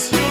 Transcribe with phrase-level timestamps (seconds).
[0.00, 0.29] just you.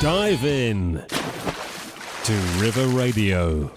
[0.00, 1.04] Dive in
[2.24, 3.70] to River Radio.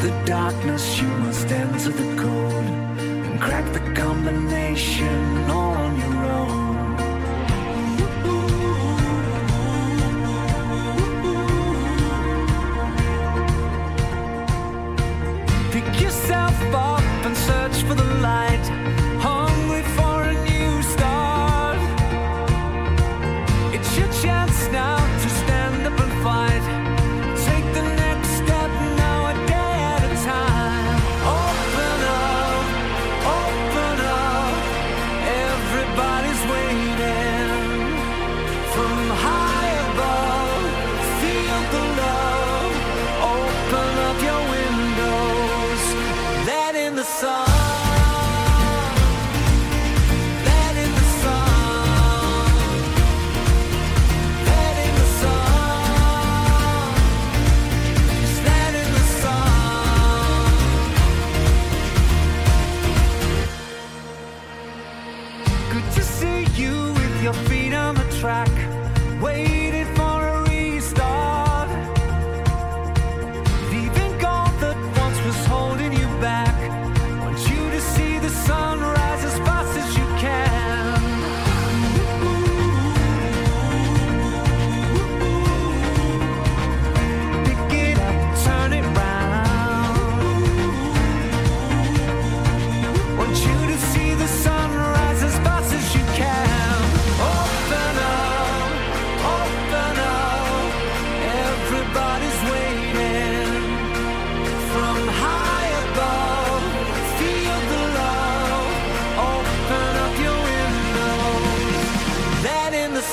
[0.00, 2.66] the darkness, you must enter the code
[3.26, 6.17] and crack the combination on your.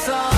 [0.03, 0.34] song.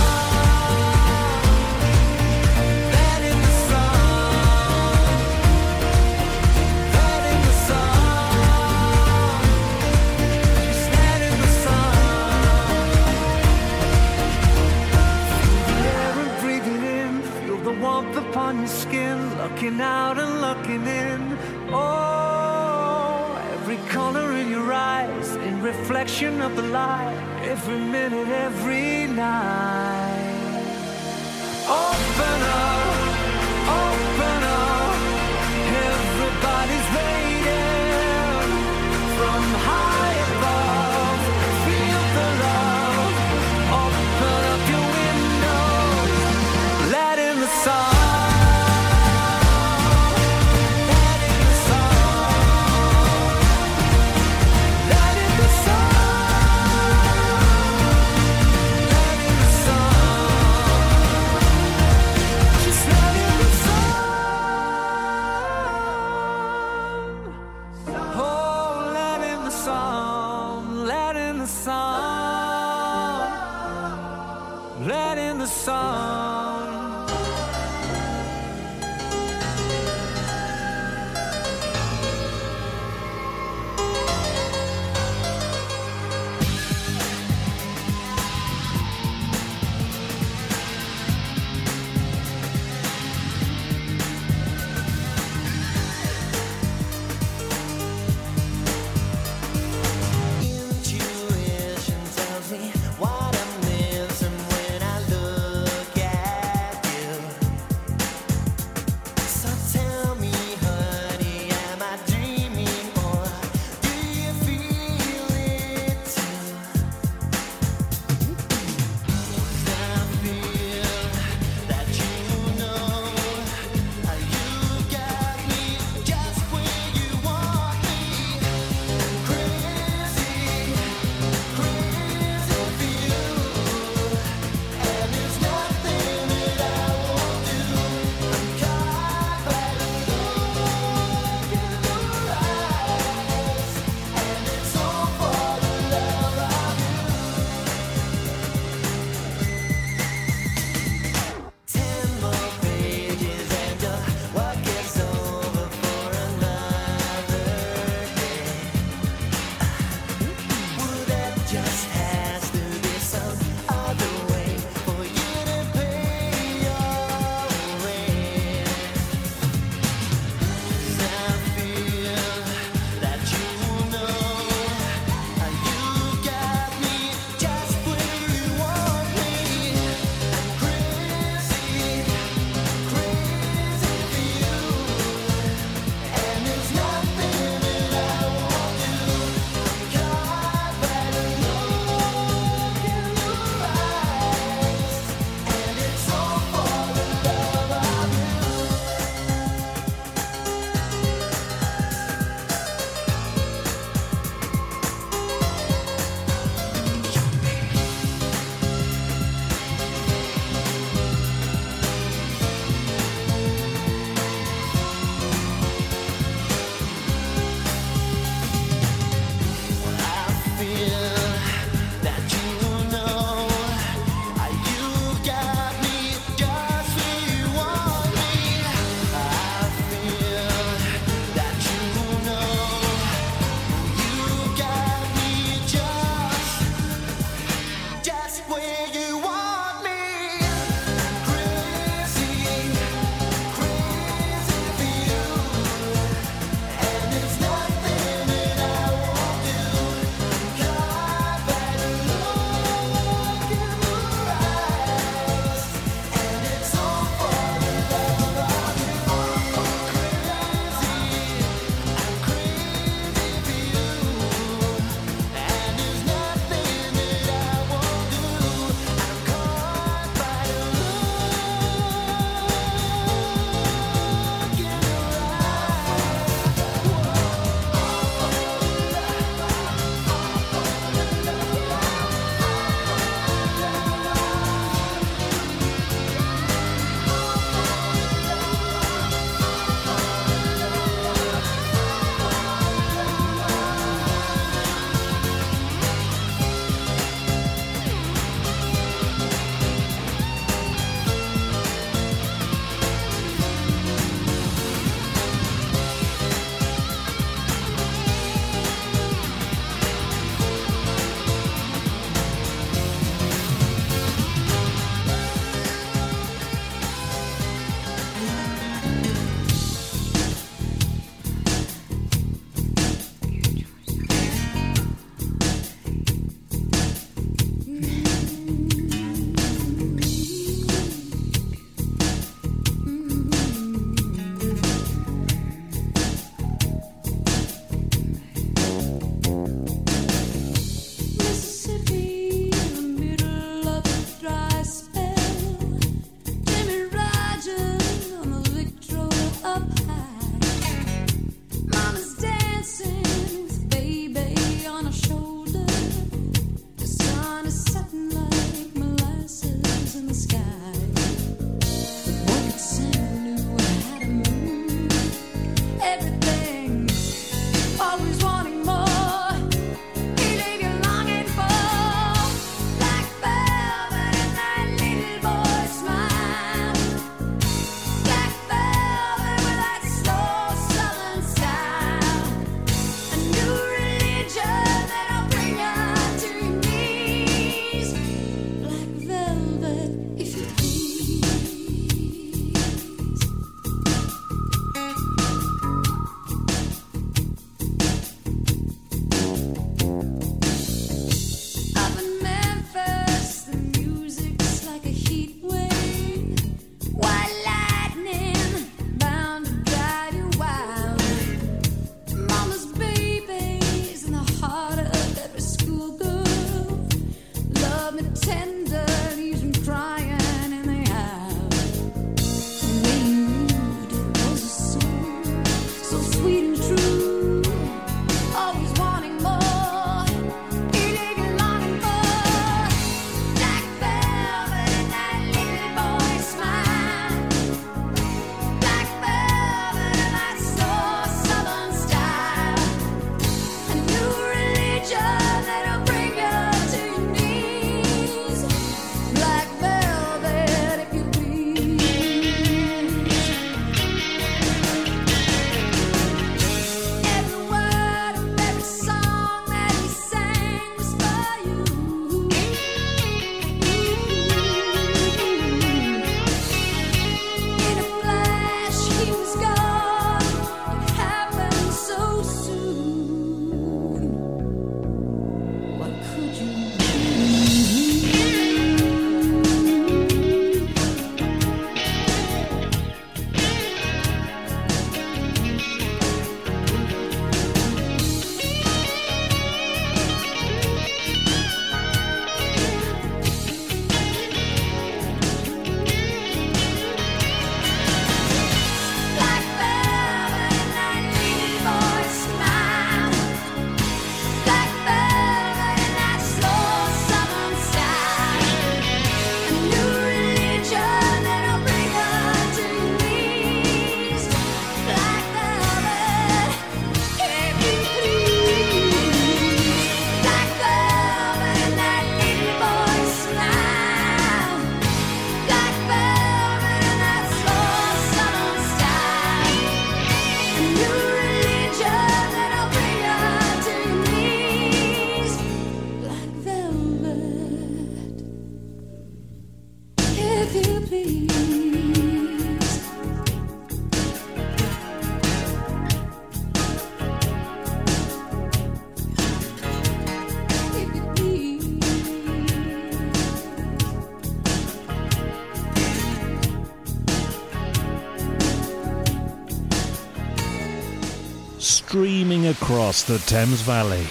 [561.59, 564.05] streaming across the Thames Valley.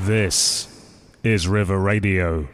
[0.00, 0.68] This
[1.24, 2.48] is River Radio.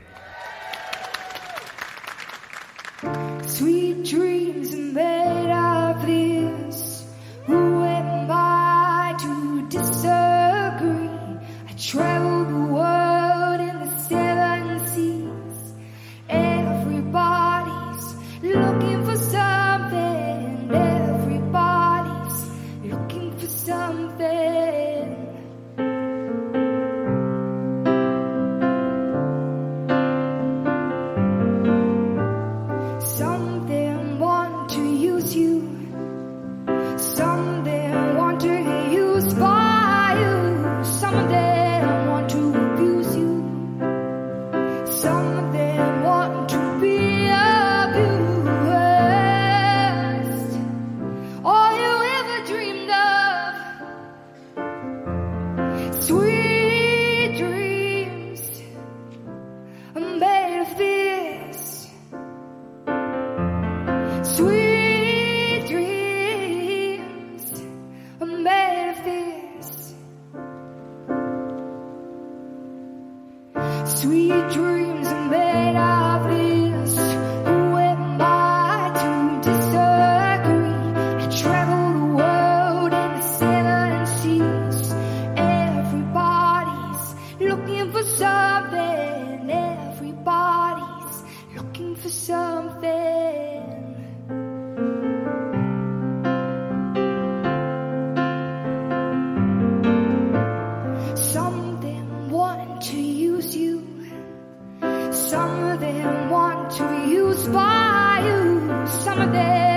[105.34, 109.73] Some of them want to use by you, some of them.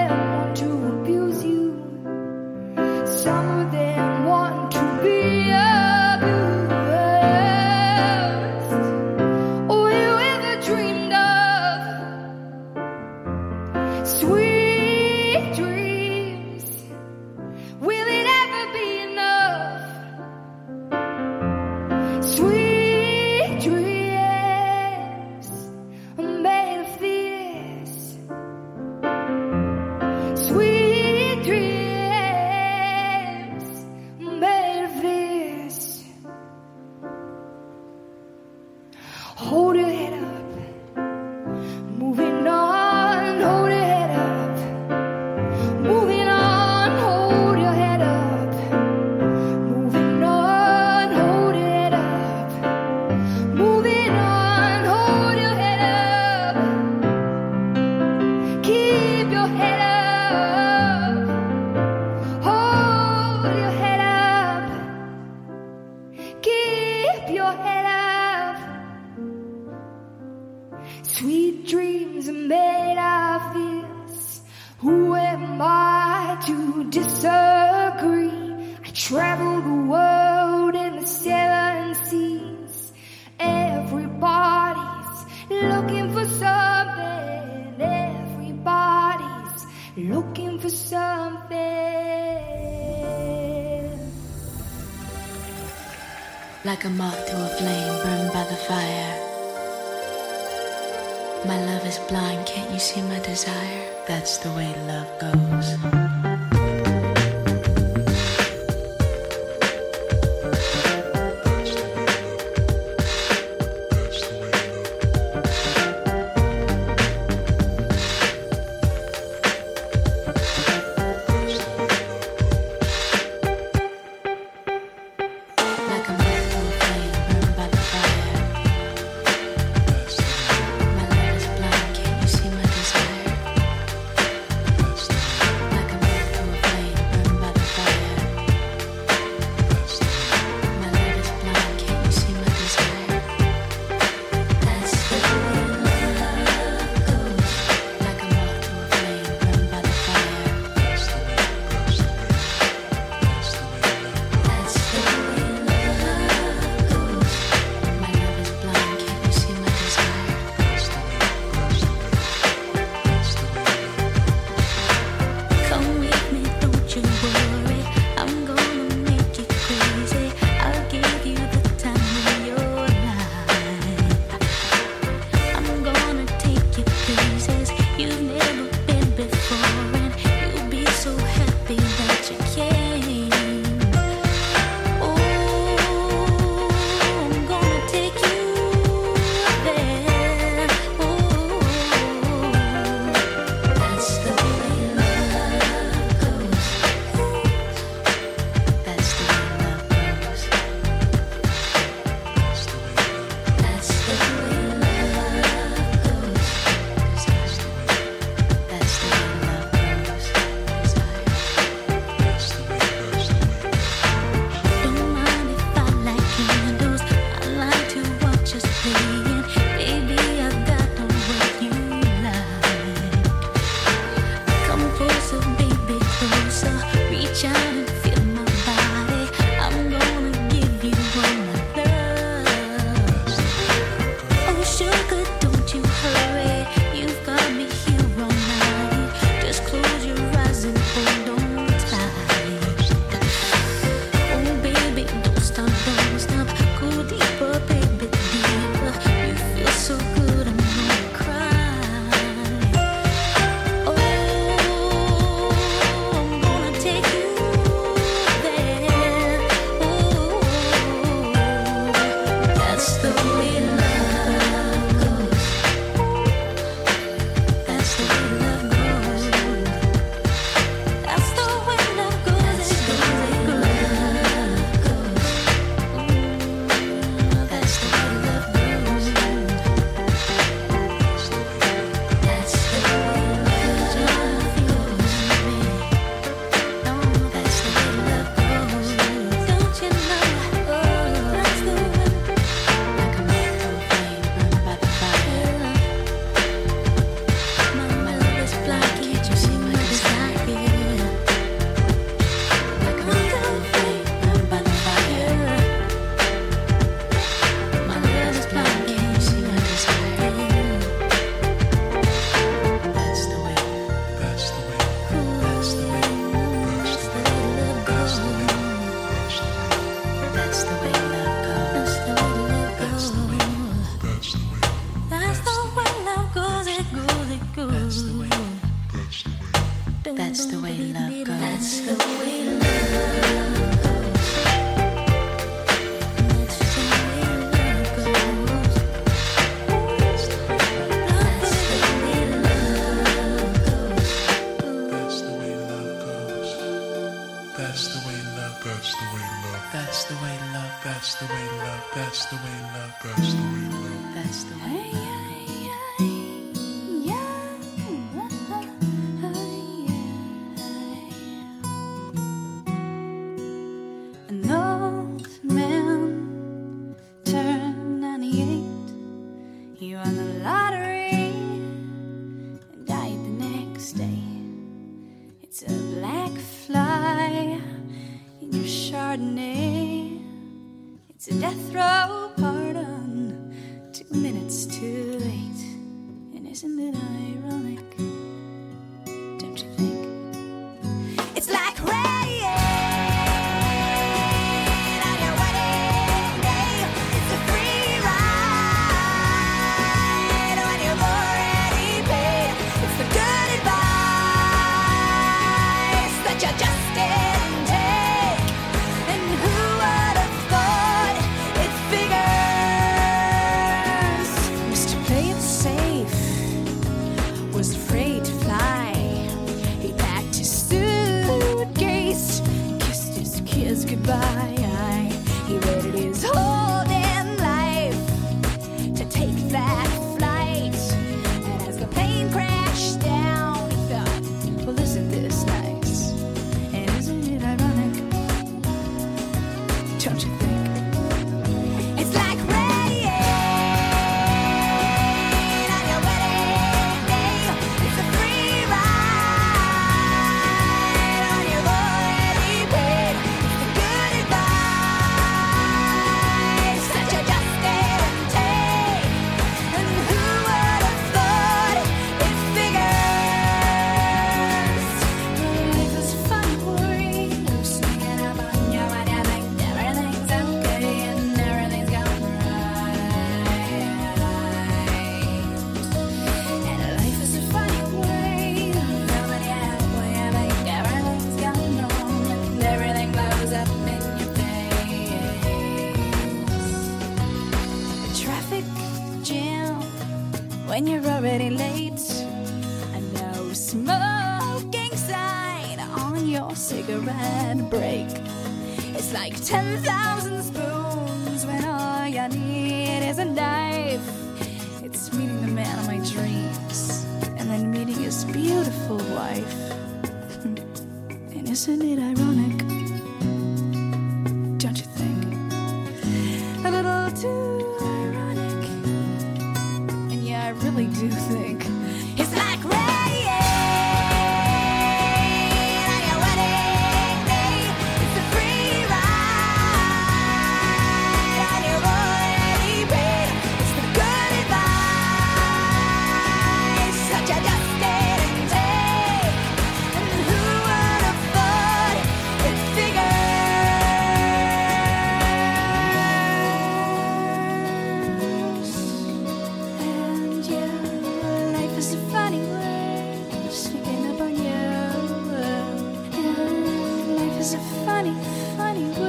[558.14, 559.07] Funny, funny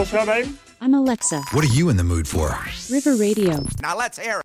[0.00, 0.58] What's your name?
[0.80, 1.44] I'm Alexa.
[1.52, 2.58] What are you in the mood for?
[2.90, 3.66] River Radio.
[3.82, 4.40] Now let's air.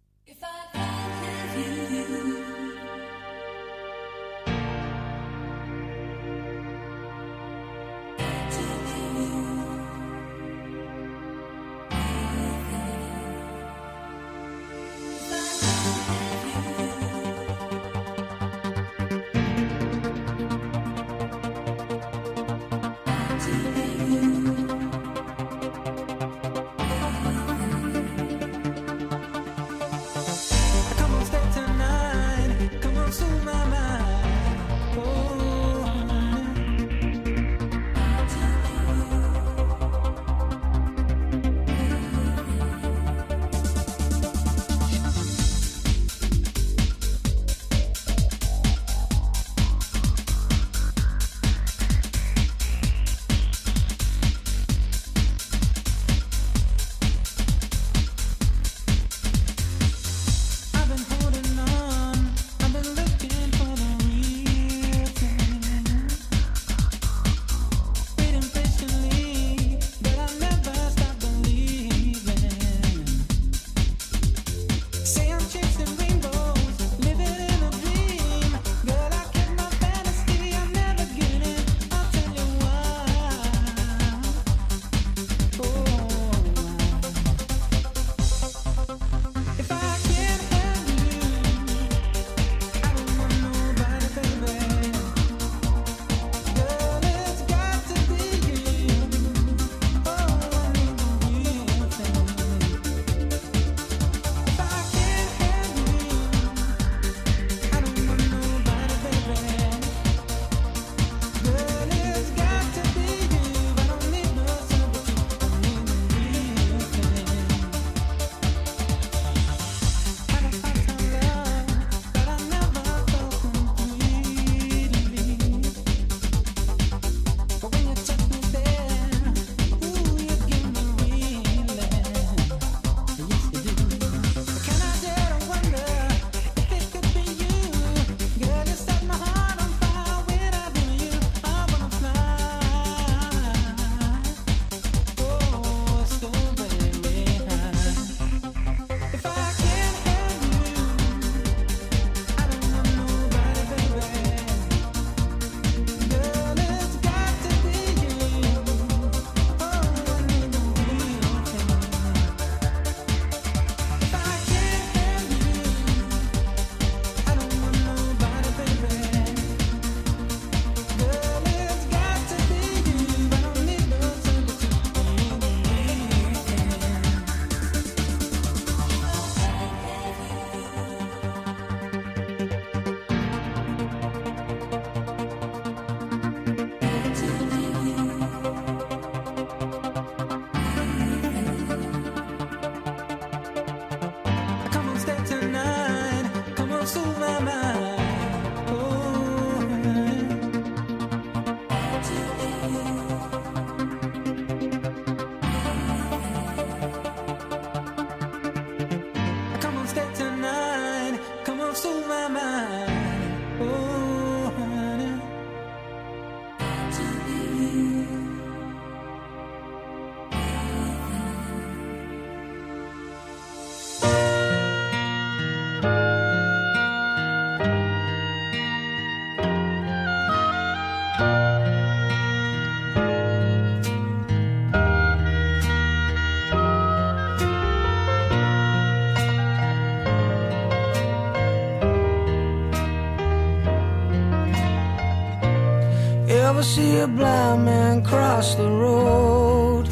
[247.05, 249.85] a blind man cross the road,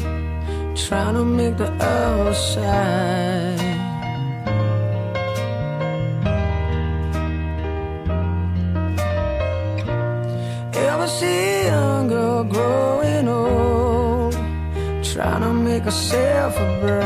[0.74, 3.60] trying to make the other side.
[10.74, 14.34] Ever see a young girl growing old,
[15.12, 17.03] trying to make herself a bride?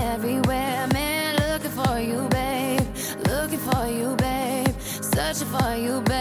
[0.00, 2.86] everywhere, man, looking for you, babe,
[3.28, 6.11] looking for you, babe, searching for you, babe.